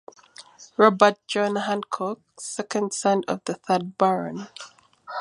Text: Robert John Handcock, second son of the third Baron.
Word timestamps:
Robert 0.77 1.19
John 1.27 1.53
Handcock, 1.57 2.21
second 2.39 2.91
son 2.91 3.21
of 3.27 3.41
the 3.45 3.53
third 3.53 3.99
Baron. 3.99 4.47